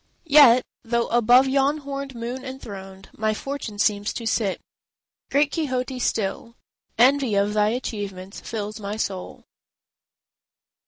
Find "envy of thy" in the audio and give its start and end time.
6.97-7.69